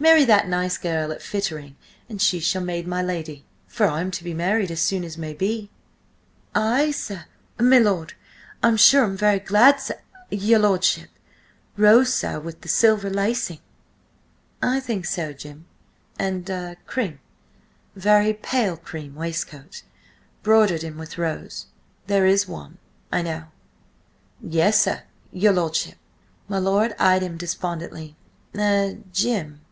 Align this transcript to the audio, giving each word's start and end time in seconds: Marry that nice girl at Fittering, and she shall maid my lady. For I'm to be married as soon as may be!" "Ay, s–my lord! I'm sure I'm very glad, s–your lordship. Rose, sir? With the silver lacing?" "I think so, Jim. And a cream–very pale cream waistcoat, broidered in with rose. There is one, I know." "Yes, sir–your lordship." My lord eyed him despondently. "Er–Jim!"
Marry 0.00 0.24
that 0.26 0.46
nice 0.46 0.78
girl 0.78 1.10
at 1.10 1.20
Fittering, 1.20 1.74
and 2.08 2.22
she 2.22 2.38
shall 2.38 2.62
maid 2.62 2.86
my 2.86 3.02
lady. 3.02 3.44
For 3.66 3.84
I'm 3.88 4.12
to 4.12 4.22
be 4.22 4.32
married 4.32 4.70
as 4.70 4.78
soon 4.80 5.02
as 5.02 5.18
may 5.18 5.34
be!" 5.34 5.72
"Ay, 6.54 6.90
s–my 6.90 7.78
lord! 7.80 8.14
I'm 8.62 8.76
sure 8.76 9.02
I'm 9.02 9.16
very 9.16 9.40
glad, 9.40 9.74
s–your 9.74 10.60
lordship. 10.60 11.10
Rose, 11.76 12.14
sir? 12.14 12.38
With 12.38 12.60
the 12.60 12.68
silver 12.68 13.10
lacing?" 13.10 13.58
"I 14.62 14.78
think 14.78 15.04
so, 15.04 15.32
Jim. 15.32 15.66
And 16.16 16.48
a 16.48 16.76
cream–very 16.86 18.34
pale 18.34 18.76
cream 18.76 19.16
waistcoat, 19.16 19.82
broidered 20.44 20.84
in 20.84 20.96
with 20.96 21.18
rose. 21.18 21.66
There 22.06 22.24
is 22.24 22.46
one, 22.46 22.78
I 23.10 23.22
know." 23.22 23.46
"Yes, 24.40 24.80
sir–your 24.80 25.54
lordship." 25.54 25.98
My 26.46 26.58
lord 26.58 26.94
eyed 27.00 27.22
him 27.22 27.36
despondently. 27.36 28.14
"Er–Jim!" 28.56 29.62